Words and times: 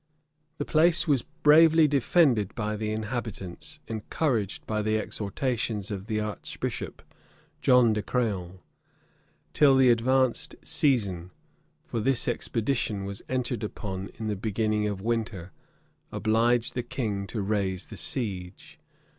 }The 0.57 0.65
place 0.65 1.07
was 1.07 1.21
bravely 1.21 1.87
defended 1.87 2.55
by 2.55 2.75
the 2.75 2.89
inhabitants, 2.91 3.77
encouraged 3.87 4.65
by 4.65 4.81
the 4.81 4.97
exhortations 4.97 5.91
of 5.91 6.07
the 6.07 6.19
archbishop, 6.19 7.03
John 7.61 7.93
de 7.93 8.01
Craon; 8.01 8.61
till 9.53 9.75
the 9.75 9.91
advanced 9.91 10.55
season 10.63 11.29
(for 11.85 11.99
this 11.99 12.27
expedition 12.27 13.05
was 13.05 13.21
entered 13.29 13.63
upon 13.63 14.09
in 14.15 14.25
the 14.25 14.35
beginning 14.35 14.87
of 14.87 15.01
winter) 15.01 15.51
obliged 16.11 16.73
the 16.73 16.81
king 16.81 17.27
to 17.27 17.43
raise 17.43 17.85
the 17.85 17.97
siege. 17.97 18.79